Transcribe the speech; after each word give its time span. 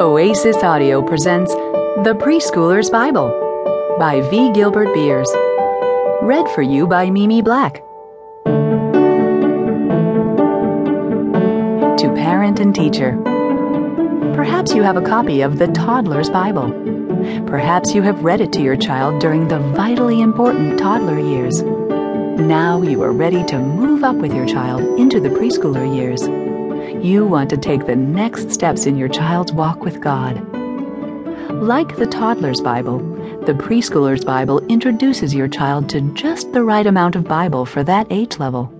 Oasis 0.00 0.56
Audio 0.62 1.02
presents 1.02 1.52
The 1.52 2.16
Preschooler's 2.18 2.88
Bible 2.88 3.28
by 3.98 4.22
V. 4.30 4.50
Gilbert 4.54 4.94
Beers. 4.94 5.30
Read 6.22 6.48
for 6.54 6.62
you 6.62 6.86
by 6.86 7.10
Mimi 7.10 7.42
Black. 7.42 7.82
To 11.98 12.14
parent 12.14 12.60
and 12.60 12.74
teacher. 12.74 13.20
Perhaps 14.34 14.72
you 14.72 14.82
have 14.82 14.96
a 14.96 15.02
copy 15.02 15.42
of 15.42 15.58
The 15.58 15.68
Toddler's 15.68 16.30
Bible. 16.30 16.70
Perhaps 17.46 17.94
you 17.94 18.00
have 18.00 18.24
read 18.24 18.40
it 18.40 18.54
to 18.54 18.62
your 18.62 18.76
child 18.76 19.20
during 19.20 19.48
the 19.48 19.58
vitally 19.58 20.22
important 20.22 20.78
toddler 20.78 21.18
years. 21.18 21.60
Now 21.60 22.80
you 22.80 23.02
are 23.02 23.12
ready 23.12 23.44
to 23.44 23.58
move 23.58 24.02
up 24.02 24.16
with 24.16 24.32
your 24.32 24.46
child 24.46 24.80
into 24.98 25.20
the 25.20 25.28
preschooler 25.28 25.94
years 25.94 26.26
you 27.02 27.26
want 27.26 27.50
to 27.50 27.56
take 27.56 27.86
the 27.86 27.96
next 27.96 28.50
steps 28.50 28.86
in 28.86 28.96
your 28.96 29.08
child's 29.08 29.52
walk 29.52 29.80
with 29.80 30.00
God. 30.00 30.36
Like 31.62 31.96
the 31.96 32.06
toddler's 32.06 32.60
Bible, 32.60 32.98
the 33.46 33.54
preschooler's 33.54 34.24
Bible 34.24 34.60
introduces 34.66 35.34
your 35.34 35.48
child 35.48 35.88
to 35.90 36.00
just 36.14 36.52
the 36.52 36.62
right 36.62 36.86
amount 36.86 37.16
of 37.16 37.24
Bible 37.24 37.66
for 37.66 37.82
that 37.84 38.06
age 38.10 38.38
level. 38.38 38.72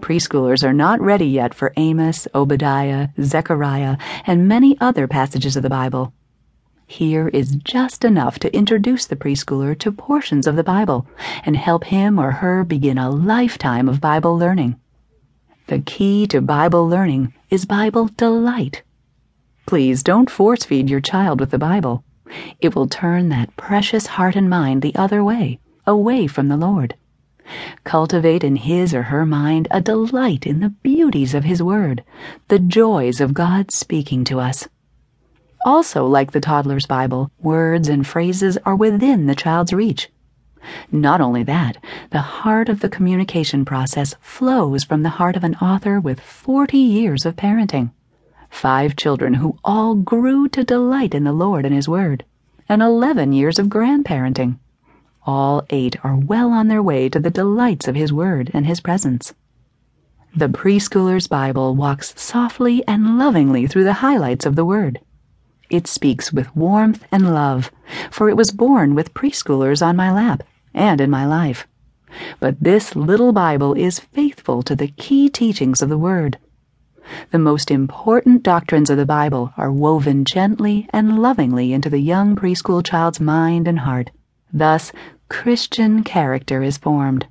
Preschoolers 0.00 0.64
are 0.64 0.72
not 0.72 1.00
ready 1.00 1.26
yet 1.26 1.54
for 1.54 1.72
Amos, 1.76 2.26
Obadiah, 2.34 3.08
Zechariah, 3.20 3.96
and 4.26 4.48
many 4.48 4.76
other 4.80 5.06
passages 5.06 5.56
of 5.56 5.62
the 5.62 5.68
Bible. 5.68 6.12
Here 6.86 7.28
is 7.28 7.56
just 7.56 8.04
enough 8.04 8.38
to 8.38 8.56
introduce 8.56 9.04
the 9.04 9.16
preschooler 9.16 9.78
to 9.78 9.92
portions 9.92 10.46
of 10.46 10.56
the 10.56 10.64
Bible 10.64 11.06
and 11.44 11.56
help 11.56 11.84
him 11.84 12.18
or 12.18 12.30
her 12.30 12.64
begin 12.64 12.96
a 12.96 13.10
lifetime 13.10 13.88
of 13.88 14.00
Bible 14.00 14.38
learning. 14.38 14.80
The 15.68 15.80
key 15.80 16.26
to 16.28 16.40
Bible 16.40 16.88
learning 16.88 17.34
is 17.50 17.66
Bible 17.66 18.08
delight. 18.16 18.82
Please 19.66 20.02
don't 20.02 20.30
force 20.30 20.64
feed 20.64 20.88
your 20.88 21.02
child 21.02 21.40
with 21.40 21.50
the 21.50 21.58
Bible. 21.58 22.04
It 22.58 22.74
will 22.74 22.86
turn 22.86 23.28
that 23.28 23.54
precious 23.58 24.06
heart 24.06 24.34
and 24.34 24.48
mind 24.48 24.80
the 24.80 24.94
other 24.94 25.22
way, 25.22 25.60
away 25.86 26.26
from 26.26 26.48
the 26.48 26.56
Lord. 26.56 26.94
Cultivate 27.84 28.42
in 28.42 28.56
his 28.56 28.94
or 28.94 29.02
her 29.02 29.26
mind 29.26 29.68
a 29.70 29.82
delight 29.82 30.46
in 30.46 30.60
the 30.60 30.70
beauties 30.70 31.34
of 31.34 31.44
His 31.44 31.62
Word, 31.62 32.02
the 32.48 32.58
joys 32.58 33.20
of 33.20 33.34
God 33.34 33.70
speaking 33.70 34.24
to 34.24 34.40
us. 34.40 34.68
Also, 35.66 36.06
like 36.06 36.32
the 36.32 36.40
toddler's 36.40 36.86
Bible, 36.86 37.30
words 37.40 37.90
and 37.90 38.06
phrases 38.06 38.56
are 38.64 38.76
within 38.76 39.26
the 39.26 39.34
child's 39.34 39.74
reach. 39.74 40.08
Not 40.90 41.20
only 41.20 41.42
that, 41.44 41.76
the 42.10 42.20
heart 42.20 42.68
of 42.68 42.80
the 42.80 42.88
communication 42.88 43.64
process 43.64 44.14
flows 44.20 44.84
from 44.84 45.02
the 45.02 45.10
heart 45.10 45.36
of 45.36 45.44
an 45.44 45.54
author 45.56 46.00
with 46.00 46.20
40 46.20 46.76
years 46.76 47.26
of 47.26 47.36
parenting. 47.36 47.90
Five 48.50 48.96
children 48.96 49.34
who 49.34 49.58
all 49.64 49.94
grew 49.94 50.48
to 50.48 50.64
delight 50.64 51.14
in 51.14 51.24
the 51.24 51.32
Lord 51.32 51.64
and 51.64 51.74
His 51.74 51.88
Word, 51.88 52.24
and 52.68 52.82
11 52.82 53.32
years 53.32 53.58
of 53.58 53.66
grandparenting. 53.66 54.58
All 55.26 55.64
eight 55.70 55.96
are 56.04 56.16
well 56.16 56.50
on 56.50 56.68
their 56.68 56.82
way 56.82 57.08
to 57.10 57.20
the 57.20 57.30
delights 57.30 57.86
of 57.86 57.94
His 57.94 58.12
Word 58.12 58.50
and 58.54 58.66
His 58.66 58.80
presence. 58.80 59.34
The 60.34 60.48
preschooler's 60.48 61.26
Bible 61.26 61.74
walks 61.74 62.14
softly 62.20 62.86
and 62.86 63.18
lovingly 63.18 63.66
through 63.66 63.84
the 63.84 63.94
highlights 63.94 64.46
of 64.46 64.56
the 64.56 64.64
Word. 64.64 65.00
It 65.70 65.86
speaks 65.86 66.32
with 66.32 66.56
warmth 66.56 67.04
and 67.12 67.34
love, 67.34 67.70
for 68.10 68.30
it 68.30 68.36
was 68.38 68.52
born 68.52 68.94
with 68.94 69.12
preschoolers 69.12 69.86
on 69.86 69.96
my 69.96 70.10
lap 70.10 70.42
and 70.72 70.98
in 70.98 71.10
my 71.10 71.26
life. 71.26 71.66
But 72.40 72.56
this 72.58 72.96
little 72.96 73.32
Bible 73.32 73.74
is 73.74 73.98
faithful 73.98 74.62
to 74.62 74.74
the 74.74 74.88
key 74.88 75.28
teachings 75.28 75.82
of 75.82 75.90
the 75.90 75.98
Word. 75.98 76.38
The 77.32 77.38
most 77.38 77.70
important 77.70 78.42
doctrines 78.42 78.88
of 78.88 78.96
the 78.96 79.04
Bible 79.04 79.52
are 79.58 79.70
woven 79.70 80.24
gently 80.24 80.88
and 80.90 81.18
lovingly 81.18 81.74
into 81.74 81.90
the 81.90 82.00
young 82.00 82.34
preschool 82.34 82.82
child's 82.82 83.20
mind 83.20 83.68
and 83.68 83.80
heart. 83.80 84.10
Thus, 84.50 84.90
Christian 85.28 86.02
character 86.02 86.62
is 86.62 86.78
formed. 86.78 87.26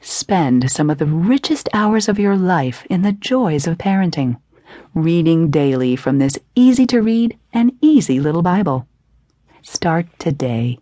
Spend 0.00 0.70
some 0.70 0.88
of 0.88 0.96
the 0.96 1.06
richest 1.06 1.68
hours 1.74 2.08
of 2.08 2.18
your 2.18 2.36
life 2.36 2.86
in 2.88 3.02
the 3.02 3.12
joys 3.12 3.66
of 3.66 3.76
parenting 3.76 4.38
reading 4.94 5.50
daily 5.50 5.96
from 5.96 6.18
this 6.18 6.38
easy 6.54 6.86
to 6.86 7.00
read 7.00 7.38
and 7.52 7.72
easy 7.80 8.20
little 8.20 8.42
Bible. 8.42 8.86
Start 9.62 10.06
today. 10.18 10.78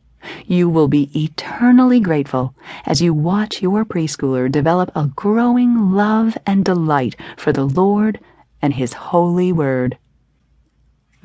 You 0.47 0.69
will 0.69 0.89
be 0.89 1.11
eternally 1.15 2.01
grateful 2.01 2.55
as 2.85 3.01
you 3.01 3.15
watch 3.15 3.63
your 3.63 3.85
preschooler 3.85 4.51
develop 4.51 4.91
a 4.95 5.07
growing 5.15 5.93
love 5.93 6.37
and 6.47 6.65
delight 6.65 7.17
for 7.37 7.53
the 7.53 7.65
Lord 7.65 8.21
and 8.61 8.75
His 8.75 8.93
holy 8.93 9.53
word. 9.53 9.99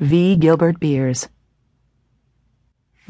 V. 0.00 0.36
Gilbert 0.36 0.80
Beers. 0.80 1.28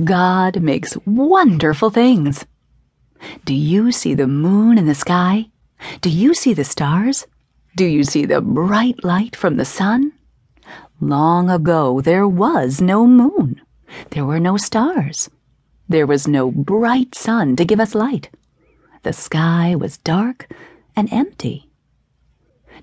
God 0.03 0.61
makes 0.61 0.97
wonderful 1.07 1.91
things. 1.91 2.45
Do 3.45 3.55
you 3.55 3.93
see 3.93 4.15
the 4.15 4.27
moon 4.27 4.77
in 4.77 4.87
the 4.87 4.95
sky? 4.95 5.47
Do 6.01 6.11
you 6.11 6.35
see 6.35 6.53
the 6.53 6.65
stars? 6.65 7.27
Do 7.77 7.87
you 7.87 8.05
see 8.05 8.25
the 8.25 8.41
bright 8.41 9.03
light 9.03 9.35
from 9.35 9.57
the 9.57 9.65
sun? 9.65 10.13
Long 11.01 11.51
ago 11.51 12.01
there 12.01 12.29
was 12.29 12.81
no 12.81 13.05
moon. 13.05 13.61
There 14.11 14.25
were 14.25 14.39
no 14.39 14.57
stars. 14.57 15.29
There 15.89 16.07
was 16.07 16.29
no 16.29 16.53
bright 16.53 17.17
sun 17.17 17.57
to 17.57 17.65
give 17.65 17.81
us 17.81 17.97
light. 17.97 18.31
The 19.03 19.13
sky 19.13 19.75
was 19.75 19.99
dark 19.99 20.47
and 20.95 21.13
empty. 21.13 21.69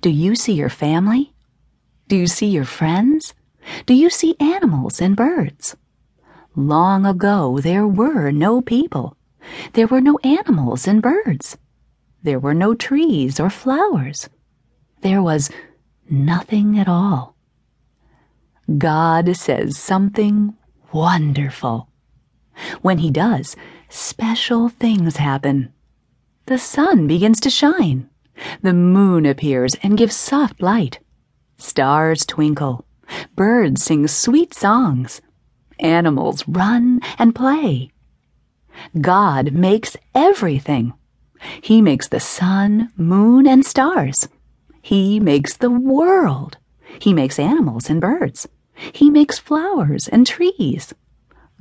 Do 0.02 0.10
you 0.10 0.36
see 0.36 0.54
your 0.54 0.68
family? 0.68 1.32
Do 2.10 2.18
you 2.18 2.28
see 2.28 2.48
your 2.48 2.66
friends? 2.66 3.34
Do 3.86 3.94
you 3.94 4.10
see 4.10 4.36
animals 4.42 5.00
and 5.00 5.16
birds? 5.16 5.78
Long 6.54 7.06
ago 7.06 7.60
there 7.62 7.88
were 7.88 8.30
no 8.30 8.62
people. 8.62 9.16
There 9.72 9.88
were 9.88 10.02
no 10.02 10.20
animals 10.22 10.86
and 10.86 11.02
birds. 11.02 11.58
There 12.24 12.40
were 12.40 12.54
no 12.54 12.76
trees 12.76 13.40
or 13.40 13.50
flowers 13.50 14.28
there 15.02 15.22
was 15.22 15.50
nothing 16.10 16.80
at 16.80 16.88
all. 16.88 17.36
God 18.78 19.36
says 19.36 19.78
something 19.78 20.56
wonderful. 20.92 21.90
When 22.82 23.00
He 23.00 23.12
does, 23.12 23.56
special 23.90 24.70
things 24.70 25.18
happen. 25.18 25.74
The 26.46 26.58
sun 26.58 27.08
begins 27.08 27.40
to 27.42 27.50
shine. 27.50 28.10
The 28.62 28.74
moon 28.74 29.26
appears 29.26 29.76
and 29.84 29.98
gives 29.98 30.16
soft 30.16 30.62
light. 30.62 31.00
Stars 31.58 32.26
twinkle. 32.26 32.86
Birds 33.36 33.84
sing 33.84 34.08
sweet 34.08 34.54
songs. 34.54 35.22
Animals 35.80 36.48
run 36.48 37.02
and 37.18 37.36
play. 37.36 37.92
God 39.00 39.54
makes 39.54 39.98
everything. 40.16 40.94
He 41.62 41.82
makes 41.82 42.08
the 42.08 42.20
sun, 42.20 42.92
moon, 42.96 43.48
and 43.48 43.66
stars. 43.66 44.28
He 44.82 45.20
makes 45.20 45.58
the 45.58 45.70
world. 45.70 46.58
He 47.00 47.14
makes 47.14 47.40
animals 47.40 47.90
and 47.90 48.02
birds. 48.02 48.48
He 48.94 49.10
makes 49.10 49.38
flowers 49.38 50.08
and 50.08 50.26
trees. 50.26 50.94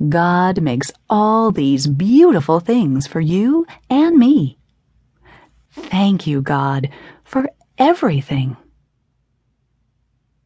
God 0.09 0.61
makes 0.61 0.91
all 1.09 1.51
these 1.51 1.85
beautiful 1.87 2.59
things 2.59 3.05
for 3.05 3.19
you 3.19 3.67
and 3.89 4.17
me. 4.17 4.57
Thank 5.71 6.25
you, 6.25 6.41
God, 6.41 6.89
for 7.23 7.49
everything. 7.77 8.57